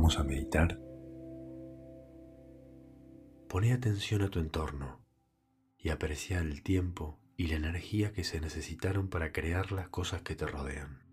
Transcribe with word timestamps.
Vamos 0.00 0.18
a 0.18 0.24
meditar. 0.24 0.80
Pone 3.50 3.74
atención 3.74 4.22
a 4.22 4.30
tu 4.30 4.38
entorno 4.38 5.04
y 5.76 5.90
aprecia 5.90 6.38
el 6.38 6.62
tiempo 6.62 7.20
y 7.36 7.48
la 7.48 7.56
energía 7.56 8.10
que 8.10 8.24
se 8.24 8.40
necesitaron 8.40 9.10
para 9.10 9.30
crear 9.30 9.72
las 9.72 9.90
cosas 9.90 10.22
que 10.22 10.34
te 10.34 10.46
rodean. 10.46 11.09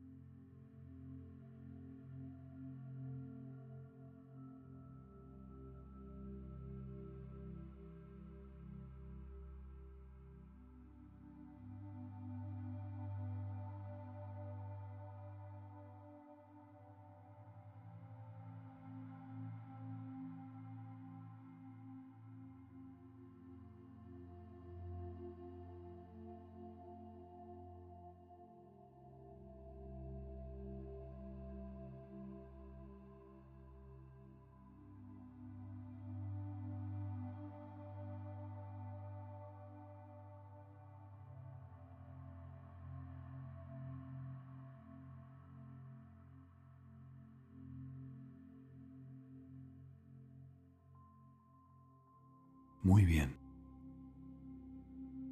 Muy 52.83 53.05
bien. 53.05 53.37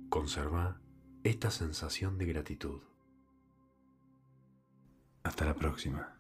Conserva 0.10 0.82
esta 1.24 1.52
sensación 1.52 2.18
de 2.18 2.26
gratitud. 2.26 2.82
Hasta 5.24 5.46
la 5.46 5.56
próxima. 5.56 6.20